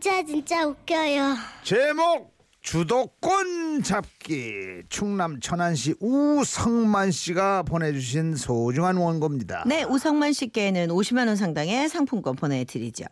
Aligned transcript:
진짜 0.00 0.22
진짜 0.22 0.64
웃겨요. 0.64 1.34
제목 1.64 2.32
주도권 2.60 3.82
잡기 3.82 4.82
충남 4.88 5.40
천안시 5.40 5.96
우성만 5.98 7.10
씨가 7.10 7.64
보내주신 7.64 8.36
소중한 8.36 8.96
원고입니다. 8.96 9.64
네, 9.66 9.82
우성만 9.82 10.34
씨께는 10.34 10.88
50만 10.88 11.26
원 11.26 11.34
상당의 11.34 11.88
상품권 11.88 12.36
보내드리죠. 12.36 13.06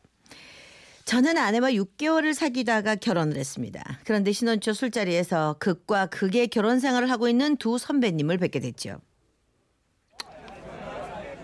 저는 1.06 1.36
아내와 1.36 1.70
6개월을 1.70 2.34
사귀다가 2.34 2.94
결혼을 2.94 3.36
했습니다. 3.36 3.82
그런데 4.04 4.30
신혼 4.30 4.60
초 4.60 4.72
술자리에서 4.72 5.56
극과 5.58 6.06
극의 6.06 6.46
결혼 6.48 6.78
생활을 6.78 7.10
하고 7.10 7.28
있는 7.28 7.56
두 7.56 7.78
선배님을 7.78 8.38
뵙게 8.38 8.60
됐죠. 8.60 9.00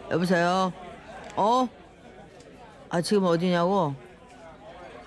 여보세요? 0.08 0.72
어? 1.34 1.68
아, 2.90 3.02
지금 3.02 3.24
어디냐고? 3.24 3.96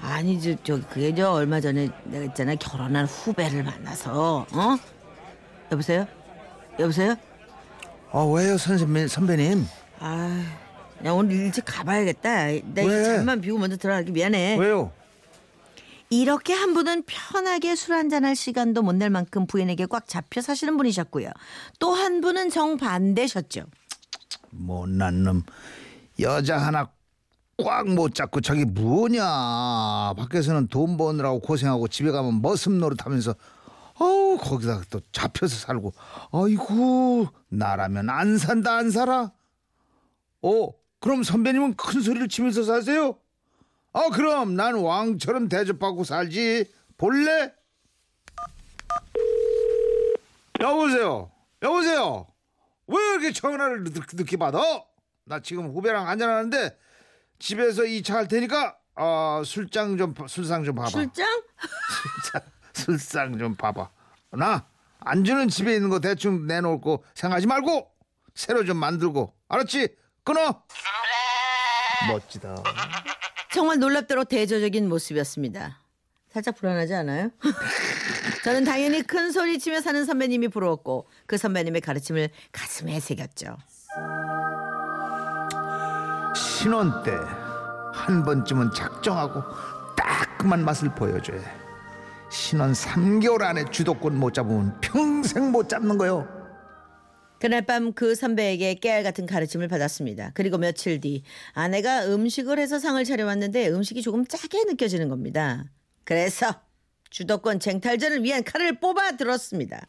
아니, 0.07 0.39
저, 0.41 0.55
저, 0.63 0.79
그게 0.87 1.13
저 1.15 1.31
얼마 1.31 1.59
전에 1.59 1.89
내가 2.05 2.25
있잖아. 2.25 2.55
결혼한 2.55 3.05
후배를 3.05 3.63
만나서, 3.63 4.45
어? 4.51 4.77
여보세요? 5.71 6.07
여보세요? 6.79 7.15
아 8.11 8.19
왜요 8.23 8.57
선생님 8.57 9.07
선배님? 9.07 9.65
아, 9.99 10.45
야 11.03 11.11
오늘 11.11 11.35
일찍 11.35 11.65
가봐야겠다. 11.65 12.29
나 12.73 12.83
왜? 12.83 13.03
잠만 13.03 13.41
비고 13.41 13.57
먼저 13.57 13.75
들어가기 13.77 14.11
미안해. 14.11 14.57
왜요? 14.57 14.91
이렇게 16.09 16.53
한 16.53 16.73
분은 16.73 17.03
편하게 17.07 17.75
술 17.75 17.95
한잔할 17.95 18.35
시간도 18.35 18.83
못 18.83 18.93
낼 18.95 19.09
만큼 19.09 19.47
부인에게 19.47 19.87
꽉 19.87 20.07
잡혀 20.07 20.39
사시는 20.41 20.77
분이셨고요. 20.77 21.29
또 21.79 21.93
한 21.93 22.21
분은 22.21 22.51
정반대셨죠. 22.51 23.63
못난 24.51 25.23
놈 25.23 25.43
여자 26.19 26.57
하나 26.57 26.89
꽉 27.57 27.87
못 27.87 28.13
잡고 28.13 28.41
저기 28.41 28.65
뭐냐. 28.65 30.13
밖에서는 30.17 30.67
돈 30.67 30.97
버느라고 30.97 31.39
고생하고 31.39 31.87
집에 31.87 32.11
가면 32.11 32.41
머슴 32.41 32.79
노릇하면서 32.79 33.33
어우 33.97 34.37
거기다 34.39 34.81
또 34.89 34.99
잡혀서 35.13 35.55
살고. 35.55 35.93
아이고 36.33 37.27
나라면 37.47 38.09
안 38.09 38.37
산다 38.37 38.75
안 38.75 38.91
살아? 38.91 39.31
어 40.41 40.69
그럼 40.99 41.23
선배님은 41.23 41.75
큰 41.75 42.01
소리를 42.01 42.27
치면서 42.27 42.63
사세요? 42.63 43.17
아 43.93 44.09
그럼 44.09 44.55
난 44.55 44.75
왕처럼 44.75 45.47
대접받고 45.47 46.03
살지. 46.03 46.65
볼래? 46.97 47.53
여보세요? 50.59 51.31
여보세요? 51.61 52.27
왜 52.87 52.97
이렇게 53.11 53.31
전화를 53.31 53.83
늦, 53.85 53.93
늦게 54.13 54.35
받아? 54.37 54.59
나 55.23 55.39
지금 55.39 55.69
후배랑 55.69 56.07
한잔하는데 56.07 56.77
집에서 57.39 57.83
이 57.85 58.01
차 58.01 58.15
할 58.17 58.27
테니까 58.27 58.75
어, 58.95 59.41
술장 59.45 59.97
좀 59.97 60.13
술상 60.27 60.63
좀 60.63 60.75
봐봐. 60.75 60.89
출장? 60.89 61.27
술상, 62.23 62.41
술상 62.73 63.37
좀 63.39 63.55
봐봐. 63.55 63.89
나 64.31 64.65
안 65.07 65.23
주는 65.23 65.47
집에 65.49 65.75
있는 65.75 65.89
거 65.89 65.99
대충 65.99 66.47
내놓을 66.47 66.81
거 66.81 67.03
생각하지 67.13 67.45
말고 67.45 67.91
새로 68.33 68.65
좀 68.65 68.77
만들고 68.77 69.33
알았지? 69.49 69.89
끊어. 70.23 70.63
멋지다. 72.07 72.55
정말 73.53 73.77
놀랍도록 73.79 74.27
대조적인 74.27 74.89
모습이었습니다. 74.89 75.79
살짝 76.31 76.55
불안하지 76.55 76.93
않아요? 76.95 77.29
저는 78.43 78.63
당연히 78.63 79.03
큰 79.03 79.31
소리 79.31 79.59
치며 79.59 79.79
사는 79.81 80.03
선배님이 80.05 80.47
부러웠고 80.47 81.07
그 81.27 81.37
선배님의 81.37 81.81
가르침을 81.81 82.29
가슴에 82.51 82.99
새겼죠. 82.99 83.57
신혼 86.65 87.03
때 87.03 87.11
한 87.93 88.23
번쯤은 88.25 88.71
작정하고 88.73 89.43
따끔한 89.95 90.65
맛을 90.65 90.89
보여줘야 90.95 91.39
해. 91.39 91.45
신혼 92.31 92.71
3개월 92.73 93.43
안에 93.43 93.65
주도권 93.69 94.17
못 94.17 94.33
잡으면 94.33 94.75
평생 94.81 95.51
못 95.51 95.69
잡는 95.69 95.99
거요. 95.99 96.27
그날 97.39 97.61
밤 97.67 97.93
그 97.93 98.15
선배에게 98.15 98.73
깨알 98.79 99.03
같은 99.03 99.27
가르침을 99.27 99.67
받았습니다. 99.67 100.31
그리고 100.33 100.57
며칠 100.57 100.99
뒤 100.99 101.21
아내가 101.53 102.07
음식을 102.07 102.57
해서 102.57 102.79
상을 102.79 103.01
차려왔는데 103.03 103.69
음식이 103.69 104.01
조금 104.01 104.25
짜게 104.25 104.63
느껴지는 104.63 105.07
겁니다. 105.07 105.65
그래서 106.03 106.47
주도권 107.11 107.59
쟁탈전을 107.59 108.23
위한 108.23 108.43
칼을 108.43 108.79
뽑아 108.79 109.17
들었습니다. 109.17 109.85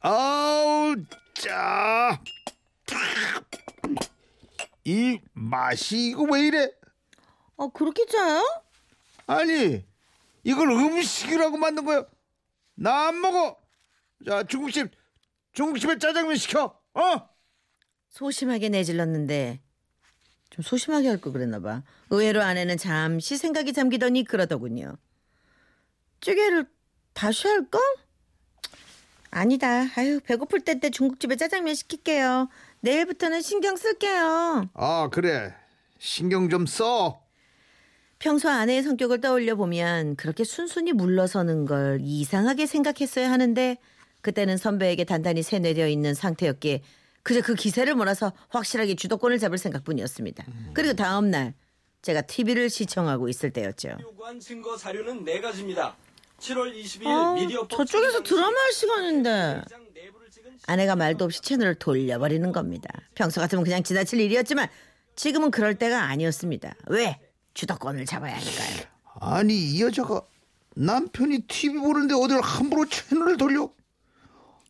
아우 0.00 0.96
짜. 1.34 2.18
이 4.86 5.20
맛이 5.32 6.10
이거 6.10 6.22
왜 6.22 6.46
이래? 6.46 6.70
어 7.56 7.68
그렇게 7.68 8.06
짜요? 8.06 8.42
아니 9.26 9.84
이걸 10.44 10.70
음식이라고 10.70 11.56
만든 11.56 11.84
거야? 11.84 12.04
나 12.76 13.08
안 13.08 13.20
먹어. 13.20 13.58
자 14.24 14.44
중국집 14.44 14.92
중국집에 15.52 15.98
짜장면 15.98 16.36
시켜. 16.36 16.78
어? 16.94 17.28
소심하게 18.10 18.68
내질렀는데 18.68 19.60
좀 20.50 20.62
소심하게 20.62 21.08
할 21.08 21.20
걸 21.20 21.32
그랬나 21.32 21.58
봐. 21.60 21.82
의외로 22.10 22.42
아내는 22.42 22.76
잠시 22.76 23.36
생각이 23.36 23.72
잠기더니 23.72 24.22
그러더군요. 24.24 24.96
찌개를 26.20 26.66
다시 27.12 27.48
할까? 27.48 27.78
아니다. 29.30 29.86
아유 29.96 30.20
배고플 30.20 30.60
때 30.60 30.78
때 30.78 30.90
중국집에 30.90 31.34
짜장면 31.36 31.74
시킬게요. 31.74 32.48
내일부터는 32.80 33.42
신경 33.42 33.76
쓸게요. 33.76 34.70
아 34.74 35.08
그래 35.12 35.54
신경 35.98 36.48
좀 36.48 36.66
써. 36.66 37.20
평소 38.18 38.48
아내의 38.48 38.82
성격을 38.82 39.20
떠올려 39.20 39.56
보면 39.56 40.16
그렇게 40.16 40.42
순순히 40.44 40.92
물러서는 40.92 41.66
걸 41.66 41.98
이상하게 42.02 42.66
생각했어야 42.66 43.30
하는데 43.30 43.76
그때는 44.22 44.56
선배에게 44.56 45.04
단단히 45.04 45.42
세뇌되어 45.42 45.88
있는 45.88 46.14
상태였기에 46.14 46.82
그저 47.22 47.42
그 47.42 47.54
기세를 47.54 47.94
몰아서 47.94 48.32
확실하게 48.48 48.94
주도권을 48.94 49.38
잡을 49.38 49.58
생각뿐이었습니다. 49.58 50.44
그리고 50.72 50.94
다음 50.94 51.30
날 51.30 51.54
제가 52.02 52.22
TV를 52.22 52.70
시청하고 52.70 53.28
있을 53.28 53.50
때였죠. 53.50 53.96
요구한 54.00 54.40
증거 54.40 54.76
자료는 54.76 55.24
네 55.24 55.40
가지입니다. 55.40 55.96
7월 56.38 56.74
22일 56.74 57.06
아, 57.06 57.34
미디어 57.34 57.66
저쪽에서 57.68 58.22
드라마 58.22 58.56
할 58.58 58.72
시간인데 58.72 59.62
아내가 60.66 60.96
말도 60.96 61.24
없이 61.24 61.42
채널을 61.42 61.76
돌려버리는 61.76 62.50
겁니다. 62.52 62.88
평소 63.14 63.40
같으면 63.40 63.64
그냥 63.64 63.82
지나칠 63.82 64.20
일이었지만 64.20 64.68
지금은 65.14 65.50
그럴 65.50 65.76
때가 65.76 66.04
아니었습니다. 66.04 66.74
왜? 66.88 67.18
주도권을 67.54 68.04
잡아야 68.06 68.36
하니까요. 68.36 68.86
아니 69.20 69.56
이 69.56 69.82
여자가 69.82 70.22
남편이 70.76 71.46
TV 71.48 71.80
보는데 71.80 72.14
어딜 72.14 72.40
함부로 72.40 72.86
채널을 72.86 73.36
돌려? 73.38 73.70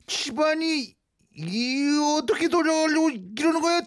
집안이 0.07 0.95
이 1.37 2.17
어떻게 2.19 2.49
돌려가려고 2.49 3.11
이러는 3.11 3.61
거야? 3.61 3.83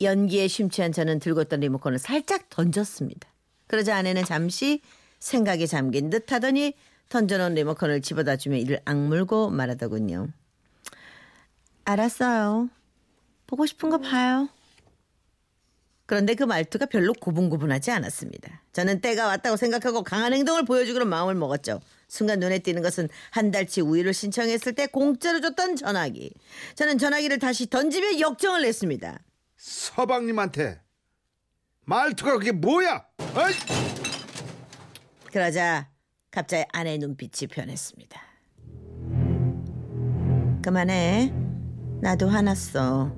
연기에 0.00 0.48
심취한 0.48 0.92
저는 0.92 1.18
들고 1.18 1.42
있던 1.42 1.60
리모컨을 1.60 1.98
살짝 1.98 2.48
던졌습니다. 2.48 3.28
그러자 3.66 3.96
아내는 3.96 4.24
잠시 4.24 4.80
생각에 5.22 5.66
잠긴 5.66 6.10
듯 6.10 6.32
하더니 6.32 6.74
던져놓은 7.08 7.54
리모컨을 7.54 8.02
집어다 8.02 8.36
주며 8.36 8.56
이를 8.56 8.80
악물고 8.84 9.50
말하더군요. 9.50 10.28
알았어요. 11.84 12.68
보고 13.46 13.64
싶은 13.66 13.88
거 13.88 13.98
봐요. 13.98 14.48
그런데 16.06 16.34
그 16.34 16.42
말투가 16.42 16.86
별로 16.86 17.12
고분고분하지 17.12 17.92
않았습니다. 17.92 18.62
저는 18.72 19.00
때가 19.00 19.26
왔다고 19.28 19.56
생각하고 19.56 20.02
강한 20.02 20.32
행동을 20.32 20.64
보여주기로 20.64 21.06
마음을 21.06 21.34
먹었죠. 21.36 21.80
순간 22.08 22.40
눈에 22.40 22.58
띄는 22.58 22.82
것은 22.82 23.08
한 23.30 23.52
달치 23.52 23.80
우유를 23.80 24.12
신청했을 24.12 24.74
때 24.74 24.86
공짜로 24.86 25.40
줬던 25.40 25.76
전화기. 25.76 26.34
저는 26.74 26.98
전화기를 26.98 27.38
다시 27.38 27.70
던지며 27.70 28.18
역정을 28.18 28.62
냈습니다. 28.62 29.20
서방님한테 29.56 30.80
말투가 31.84 32.38
그게 32.38 32.50
뭐야? 32.50 33.04
어이? 33.34 34.01
그러자 35.32 35.88
갑자기 36.30 36.64
아내의 36.72 36.98
눈빛이 36.98 37.48
변했습니다. 37.50 38.20
그만해. 40.62 41.32
나도 42.02 42.28
화났어. 42.28 43.10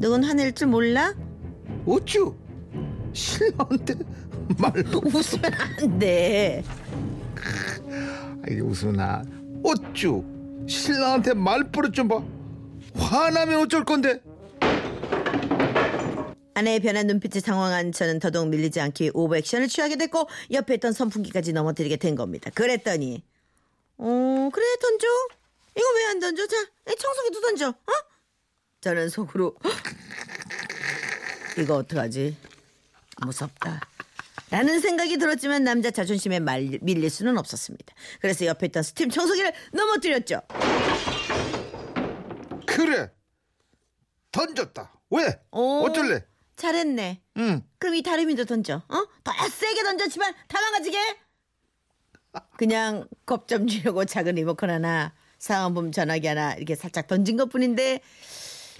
누군 0.00 0.24
화낼 0.24 0.52
줄 0.52 0.66
몰라? 0.68 1.14
어쭈? 1.86 2.36
신랑한테 3.12 3.94
말도 4.58 5.02
웃으면 5.04 5.52
안 5.54 5.98
돼. 6.00 6.64
이게 8.48 8.60
웃으나 8.60 9.22
어쭈? 9.62 10.24
신랑한테 10.66 11.34
말버릇 11.34 11.94
좀 11.94 12.08
봐. 12.08 12.22
화나면 12.96 13.60
어쩔 13.60 13.84
건데? 13.84 14.20
아내의 16.54 16.80
변한 16.80 17.06
눈빛에 17.06 17.40
당황한 17.40 17.92
저는 17.92 18.18
더더욱 18.18 18.48
밀리지 18.48 18.80
않기 18.80 19.10
오버 19.14 19.36
액션을 19.36 19.68
취하게 19.68 19.96
됐고 19.96 20.28
옆에 20.50 20.74
있던 20.74 20.92
선풍기까지 20.92 21.52
넘어뜨리게 21.52 21.96
된 21.96 22.14
겁니다. 22.14 22.50
그랬더니 22.54 23.22
어 23.98 24.50
그래 24.52 24.64
던져. 24.80 25.06
이거 25.76 25.86
왜 25.96 26.04
안 26.06 26.18
던져? 26.20 26.46
자이 26.46 26.96
청소기도 26.98 27.40
던져. 27.40 27.68
어? 27.70 27.92
저는 28.80 29.08
속으로 29.08 29.56
이거 31.58 31.76
어떡하지? 31.76 32.36
무섭다. 33.24 33.80
라는 34.50 34.80
생각이 34.80 35.16
들었지만 35.16 35.64
남자 35.64 35.90
자존심에 35.90 36.38
말, 36.40 36.78
밀릴 36.82 37.08
수는 37.08 37.38
없었습니다. 37.38 37.94
그래서 38.20 38.44
옆에 38.44 38.66
있던 38.66 38.82
스팀 38.82 39.08
청소기를 39.08 39.52
넘어뜨렸죠. 39.72 40.42
그래 42.66 43.10
던졌다 44.30 44.92
왜 45.10 45.40
오, 45.52 45.84
어쩔래 45.84 46.24
잘했네. 46.56 47.20
응 47.38 47.62
그럼 47.78 47.94
이 47.94 48.02
다리미도 48.02 48.44
던져. 48.44 48.82
어? 48.88 49.06
더 49.24 49.32
세게 49.48 49.82
던졌지만 49.82 50.34
다 50.48 50.60
망가지게. 50.60 50.98
그냥 52.56 53.06
겁 53.26 53.46
좀 53.46 53.66
주려고 53.66 54.04
작은 54.04 54.36
리모컨 54.36 54.70
하나, 54.70 55.12
사은품 55.38 55.92
전화기 55.92 56.26
하나 56.26 56.54
이렇게 56.54 56.74
살짝 56.74 57.06
던진 57.06 57.36
것뿐인데 57.36 58.00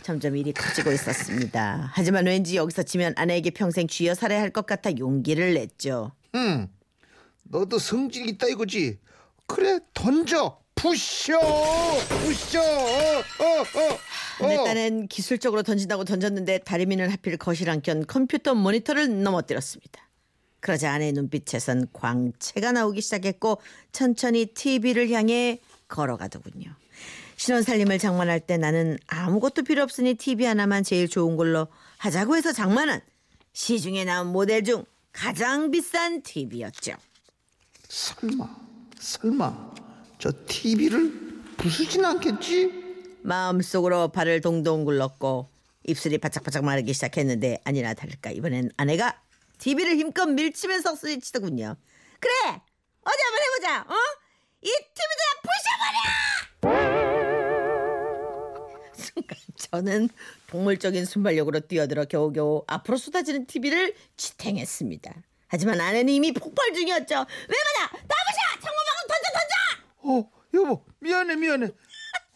점점 0.03 0.37
일이 0.37 0.53
커지고 0.53 0.91
있었습니다. 0.93 1.91
하지만 1.93 2.27
왠지 2.27 2.57
여기서 2.57 2.83
지면 2.85 3.13
아내에게 3.17 3.51
평생 3.51 3.87
쥐어 3.89 4.15
살아야 4.15 4.41
할것 4.41 4.67
같아 4.67 4.91
용기를 4.97 5.55
냈죠. 5.55 6.13
응. 6.35 6.69
너도 7.45 7.79
성질 7.79 8.27
있다 8.29 8.47
이거지. 8.49 8.99
그래 9.47 9.81
던져 9.93 10.59
부셔 10.75 11.39
부셔 12.09 12.61
어, 12.63 13.19
어, 13.19 13.61
어, 13.61 13.99
내 14.49 14.57
어. 14.57 14.65
딴엔 14.65 15.09
기술적으로 15.09 15.63
던진다고 15.63 16.05
던졌는데 16.05 16.59
다리미는 16.59 17.11
하필 17.11 17.37
거실 17.37 17.71
안켠 17.71 18.07
컴퓨터 18.07 18.55
모니터를 18.55 19.23
넘어뜨렸습니다. 19.23 20.09
그러자 20.61 20.93
아내의 20.93 21.13
눈빛에선 21.13 21.89
광채가 21.93 22.73
나오기 22.73 23.01
시작했고 23.01 23.61
천천히 23.91 24.47
TV를 24.47 25.11
향해 25.11 25.59
걸어가더군요. 25.89 26.71
신혼 27.37 27.63
살림을 27.63 27.99
장만할 27.99 28.39
때 28.41 28.57
나는 28.57 28.97
아무것도 29.09 29.65
필요 29.65 29.83
없으니 29.83 30.15
TV 30.15 30.47
하나만 30.47 30.85
제일 30.85 31.09
좋은 31.09 31.37
걸로 31.37 31.67
하자고 31.99 32.37
해서 32.37 32.53
장만한 32.53 33.01
시중에 33.53 34.05
나온 34.05 34.29
모델 34.29 34.63
중 34.63 34.85
가장 35.13 35.71
비싼 35.73 36.23
TV였죠. 36.23 36.93
설마 37.89 38.49
설마 38.99 39.75
저 40.19 40.31
TV를 40.47 41.13
부수진 41.57 42.05
않겠지? 42.05 42.82
마음속으로 43.23 44.09
발을 44.09 44.41
동동 44.41 44.85
굴렀고 44.85 45.51
입술이 45.85 46.19
바짝바짝 46.19 46.65
마르기 46.65 46.93
시작했는데 46.93 47.61
아니나 47.65 47.95
다를까 47.95 48.31
이번엔 48.31 48.71
아내가 48.77 49.21
TV를 49.59 49.97
힘껏 49.97 50.27
밀치면서 50.27 50.95
소리치더군요. 50.97 51.77
그래 52.21 52.33
어디 53.05 53.23
한번 53.23 53.43
해보자. 53.43 53.81
어? 53.89 53.95
이 54.63 54.71
TV도 54.71 55.23
부셔버려. 56.63 56.93
순간 58.95 59.39
저는 59.57 60.09
동물적인 60.49 61.05
순발력으로 61.05 61.61
뛰어들어 61.61 62.05
겨우겨우 62.05 62.65
앞으로 62.67 62.97
쏟아지는 62.97 63.47
TV를 63.47 63.95
지탱했습니다. 64.17 65.13
하지만 65.49 65.81
아내는 65.81 66.13
이미 66.13 66.33
폭발 66.33 66.73
중이었죠. 66.73 67.15
왜 67.15 67.25
그러냐? 67.25 67.91
나 67.93 68.15
부셔! 68.25 68.61
창문방은 68.63 69.09
던져 69.09 69.33
던져! 69.33 69.55
어 70.05 70.31
여보 70.55 70.85
미안해 71.01 71.37
미안해. 71.37 71.69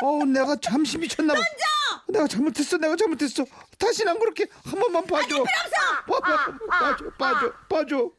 어 0.02 0.24
내가 0.26 0.56
잠시 0.56 0.98
미쳤나 0.98 1.32
봐. 1.34 1.40
던져. 1.40 2.12
내가 2.12 2.26
잘못했어 2.28 2.76
내가 2.76 2.96
잘못했어. 2.96 3.44
다시는 3.78 4.12
안 4.12 4.18
그렇게 4.18 4.46
한 4.64 4.78
번만 4.78 5.06
봐줘. 5.06 5.26
필요 5.26 5.42
없어. 5.42 6.20
봐줘 6.20 6.58
봐줘 6.68 7.10
봐줘 7.18 7.52
봐줘. 7.68 8.10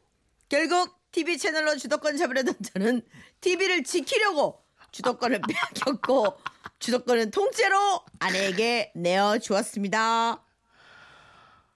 결국 0.48 0.98
TV 1.12 1.38
채널로 1.38 1.76
주도권 1.76 2.16
잡으려던 2.16 2.54
저는 2.74 3.02
TV를 3.40 3.84
지키려고 3.84 4.62
주도권을 4.92 5.40
빼앗겼고 5.48 6.38
주도권은 6.80 7.30
통째로 7.30 8.00
아내에게 8.18 8.92
내어 8.94 9.38
주었습니다. 9.38 10.42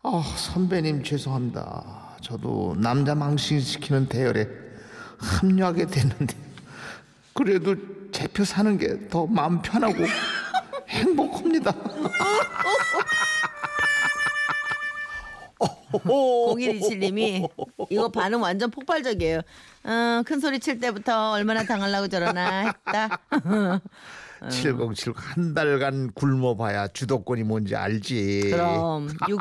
아 0.05 0.34
선배님 0.37 1.05
죄송합니다. 1.05 2.16
저도 2.22 2.75
남자 2.78 3.14
망신시키는 3.14 4.08
대열에 4.08 4.48
합류하게 5.19 5.87
됐는데 5.87 6.51
그래도 7.34 7.75
제 8.12 8.26
표 8.29 8.44
사는 8.44 8.76
게 8.79 9.08
더 9.08 9.26
마음 9.26 9.61
편하고 9.62 9.96
행복합니다. 10.88 11.73
0127님이 15.93 17.49
이거 17.90 18.08
반응 18.11 18.40
완전 18.43 18.70
폭발적이에요. 18.70 19.40
어, 19.84 20.23
큰 20.25 20.40
소리 20.40 20.58
칠 20.58 20.79
때부터 20.79 21.32
얼마나 21.32 21.64
당하려고 21.64 22.08
저러나 22.08 22.73
했다. 22.87 23.19
7079한 24.43 25.55
달간 25.55 26.11
굶어봐야 26.14 26.88
주도권이 26.88 27.44
뭔지 27.44 27.76
알지. 27.76 28.49
그럼 28.50 29.08
6 29.29 29.38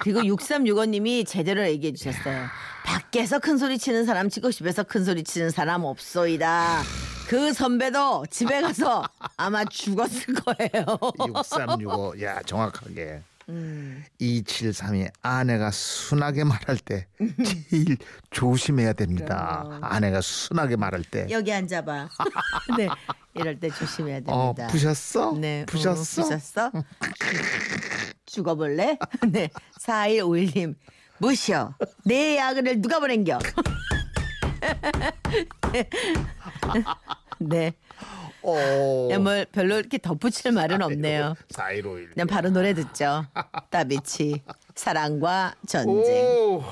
그리고 0.00 0.20
6365님이 0.22 1.24
제대로 1.26 1.64
얘기해 1.64 1.92
주셨어요. 1.92 2.46
밖에서 2.84 3.38
큰 3.38 3.56
소리 3.56 3.78
치는 3.78 4.04
사람 4.04 4.28
치고 4.28 4.50
집에서 4.50 4.82
큰 4.82 5.04
소리 5.04 5.22
치는 5.22 5.50
사람 5.50 5.84
없소이다. 5.84 6.82
그 7.32 7.50
선배도 7.54 8.26
집에 8.28 8.60
가서 8.60 9.02
아마 9.38 9.64
죽었을 9.64 10.34
거예요. 10.34 10.84
6365. 11.18 12.20
야, 12.20 12.42
정확하게. 12.42 13.22
음. 13.48 14.04
273이 14.20 15.10
아내가 15.22 15.70
순하게 15.70 16.44
말할 16.44 16.76
때 16.76 17.06
제일 17.70 17.96
조심해야 18.32 18.92
됩니다. 18.92 19.78
아내가 19.80 20.20
순하게 20.20 20.76
말할 20.76 21.04
때. 21.04 21.26
여기 21.30 21.50
앉아봐. 21.50 22.10
네, 22.76 22.90
이럴 23.32 23.58
때 23.58 23.70
조심해야 23.70 24.16
됩니다. 24.16 24.34
어, 24.34 24.54
부셨어? 24.68 25.32
네, 25.40 25.64
부셨어? 25.64 26.20
어, 26.20 26.24
부셨어? 26.24 26.70
죽어볼래? 28.26 28.98
네, 29.26 29.48
4151님 29.80 30.74
무셔. 31.16 31.74
내 32.04 32.36
야근을 32.36 32.82
누가 32.82 33.00
보낸겨? 33.00 33.38
네, 37.48 37.74
어. 38.42 39.06
네, 39.08 39.18
뭐 39.18 39.44
별로 39.52 39.78
이렇게 39.78 39.98
덧붙일 39.98 40.52
말은 40.52 40.82
없네요. 40.82 41.34
4151. 41.50 42.10
그냥 42.14 42.26
바로 42.26 42.50
노래 42.50 42.74
듣죠. 42.74 43.26
따비치 43.70 44.42
사랑과 44.74 45.54
전쟁. 45.66 46.26
오. 46.26 46.62